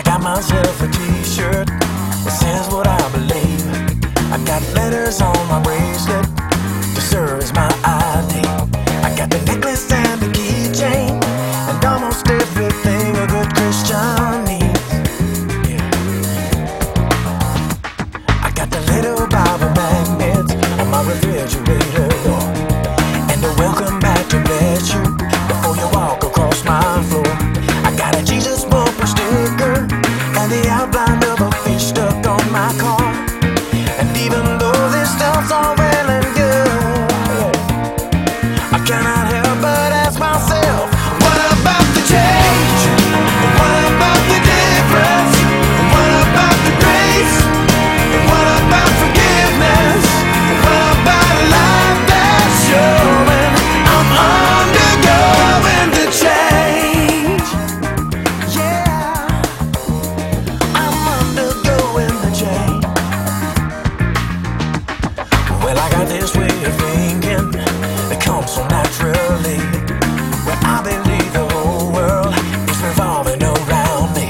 I 0.00 0.02
got 0.02 0.22
myself 0.22 0.79
Well, 65.70 65.78
I 65.78 65.88
got 65.88 66.08
this 66.08 66.34
way 66.34 66.50
of 66.66 66.74
thinking 66.82 67.52
that 67.54 68.20
comes 68.20 68.54
so 68.54 68.66
naturally. 68.66 69.62
Well, 70.42 70.58
I 70.66 70.82
believe 70.82 71.32
the 71.32 71.46
whole 71.54 71.92
world 71.94 72.34
is 72.66 72.80
revolving 72.82 73.40
around 73.40 74.10
me. 74.18 74.26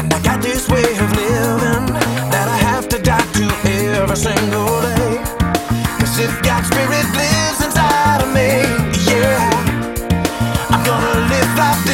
And 0.00 0.08
I 0.08 0.18
got 0.24 0.40
this 0.40 0.66
way 0.70 0.80
of 0.80 1.08
living 1.20 1.92
that 2.32 2.48
I 2.48 2.56
have 2.56 2.88
to 2.88 2.98
die 2.98 3.28
to 3.36 3.44
every 3.92 4.16
single 4.16 4.80
day. 4.80 5.20
Cause 6.00 6.16
if 6.18 6.32
God's 6.40 6.68
spirit 6.72 7.12
lives 7.12 7.60
inside 7.60 8.24
of 8.24 8.32
me, 8.32 8.64
yeah, 9.04 9.44
I'm 10.72 10.80
gonna 10.80 11.28
live 11.28 11.58
like 11.60 11.84
this. 11.84 11.93